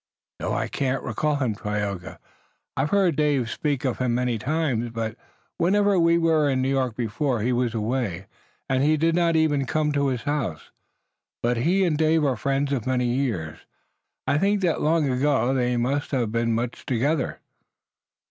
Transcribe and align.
"No, 0.39 0.51
I 0.53 0.67
can't 0.67 1.03
recall 1.03 1.35
him, 1.35 1.53
Tayoga. 1.53 2.17
I've 2.75 2.89
heard 2.89 3.15
Dave 3.15 3.51
speak 3.51 3.85
of 3.85 3.99
him 3.99 4.15
many 4.15 4.39
times, 4.39 4.89
but 4.89 5.15
whenever 5.59 5.99
we 5.99 6.17
were 6.17 6.49
in 6.49 6.59
New 6.59 6.69
York 6.71 6.95
before 6.95 7.41
he 7.43 7.53
was 7.53 7.75
away, 7.75 8.25
and 8.67 8.81
we 8.83 8.97
did 8.97 9.13
not 9.13 9.35
even 9.35 9.67
come 9.67 9.91
to 9.91 10.07
his 10.07 10.23
house. 10.23 10.71
But 11.43 11.57
he 11.57 11.85
and 11.85 11.99
Dave 11.99 12.23
are 12.25 12.35
friends 12.35 12.73
of 12.73 12.87
many 12.87 13.05
years. 13.13 13.59
I 14.25 14.39
think 14.39 14.61
that 14.61 14.81
long 14.81 15.07
ago 15.07 15.53
they 15.53 15.77
must 15.77 16.09
have 16.09 16.31
been 16.31 16.55
much 16.55 16.83
together." 16.87 17.39